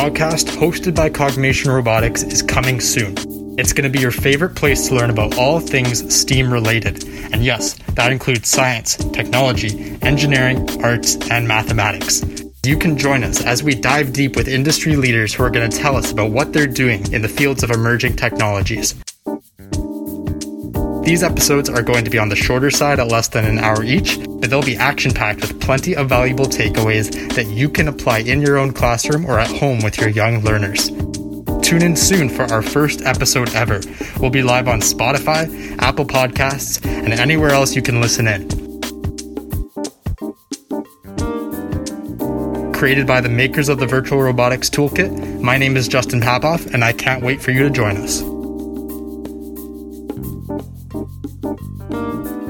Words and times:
podcast, 0.00 0.46
hosted 0.56 0.94
by 0.94 1.10
Cogmation 1.10 1.70
Robotics, 1.70 2.22
is 2.22 2.40
coming 2.40 2.80
soon. 2.80 3.14
It's 3.58 3.74
going 3.74 3.84
to 3.84 3.90
be 3.90 3.98
your 3.98 4.10
favorite 4.10 4.54
place 4.54 4.88
to 4.88 4.94
learn 4.94 5.10
about 5.10 5.36
all 5.36 5.60
things 5.60 5.98
STEAM 6.18 6.50
related. 6.50 7.04
And 7.34 7.44
yes, 7.44 7.74
that 7.96 8.10
includes 8.10 8.48
science, 8.48 8.96
technology, 9.12 9.98
engineering, 10.00 10.66
arts, 10.82 11.18
and 11.30 11.46
mathematics. 11.46 12.24
You 12.64 12.78
can 12.78 12.96
join 12.96 13.22
us 13.22 13.44
as 13.44 13.62
we 13.62 13.74
dive 13.74 14.14
deep 14.14 14.36
with 14.36 14.48
industry 14.48 14.96
leaders 14.96 15.34
who 15.34 15.42
are 15.42 15.50
going 15.50 15.70
to 15.70 15.76
tell 15.76 15.96
us 15.96 16.10
about 16.10 16.30
what 16.30 16.54
they're 16.54 16.66
doing 16.66 17.12
in 17.12 17.20
the 17.20 17.28
fields 17.28 17.62
of 17.62 17.70
emerging 17.70 18.16
technologies. 18.16 18.94
These 21.02 21.22
episodes 21.22 21.68
are 21.68 21.82
going 21.82 22.04
to 22.04 22.10
be 22.10 22.18
on 22.18 22.28
the 22.28 22.36
shorter 22.36 22.70
side 22.70 23.00
at 23.00 23.08
less 23.08 23.28
than 23.28 23.44
an 23.44 23.58
hour 23.58 23.82
each, 23.82 24.18
but 24.18 24.50
they'll 24.50 24.62
be 24.62 24.76
action 24.76 25.12
packed 25.12 25.40
with 25.40 25.60
plenty 25.60 25.96
of 25.96 26.08
valuable 26.08 26.44
takeaways 26.44 27.10
that 27.34 27.46
you 27.46 27.68
can 27.68 27.88
apply 27.88 28.18
in 28.18 28.40
your 28.42 28.58
own 28.58 28.72
classroom 28.72 29.24
or 29.24 29.38
at 29.38 29.50
home 29.50 29.80
with 29.82 29.98
your 29.98 30.10
young 30.10 30.42
learners. 30.44 30.88
Tune 31.62 31.82
in 31.82 31.96
soon 31.96 32.28
for 32.28 32.42
our 32.44 32.62
first 32.62 33.02
episode 33.02 33.54
ever. 33.54 33.80
We'll 34.20 34.30
be 34.30 34.42
live 34.42 34.68
on 34.68 34.80
Spotify, 34.80 35.76
Apple 35.78 36.04
Podcasts, 36.04 36.84
and 36.84 37.12
anywhere 37.14 37.50
else 37.50 37.74
you 37.74 37.82
can 37.82 38.00
listen 38.00 38.28
in. 38.28 38.48
Created 42.72 43.06
by 43.06 43.20
the 43.20 43.28
makers 43.28 43.68
of 43.68 43.78
the 43.78 43.86
Virtual 43.86 44.22
Robotics 44.22 44.70
Toolkit, 44.70 45.40
my 45.40 45.56
name 45.56 45.76
is 45.76 45.88
Justin 45.88 46.20
Papoff, 46.20 46.72
and 46.72 46.84
I 46.84 46.92
can't 46.92 47.22
wait 47.22 47.42
for 47.42 47.50
you 47.50 47.62
to 47.62 47.70
join 47.70 47.96
us. 47.96 48.22
Thank 50.50 52.26
you. 52.26 52.49